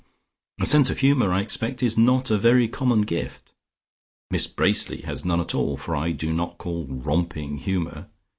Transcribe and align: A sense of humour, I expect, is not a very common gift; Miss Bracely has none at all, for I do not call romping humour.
A 0.59 0.65
sense 0.65 0.89
of 0.89 0.97
humour, 1.01 1.31
I 1.31 1.41
expect, 1.41 1.83
is 1.83 1.95
not 1.95 2.31
a 2.31 2.39
very 2.39 2.67
common 2.67 3.03
gift; 3.03 3.53
Miss 4.31 4.47
Bracely 4.47 5.01
has 5.03 5.23
none 5.23 5.39
at 5.39 5.53
all, 5.53 5.77
for 5.77 5.95
I 5.95 6.09
do 6.11 6.33
not 6.33 6.57
call 6.57 6.87
romping 6.87 7.57
humour. 7.59 8.09